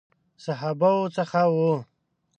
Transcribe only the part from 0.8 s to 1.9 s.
وو څخه وو.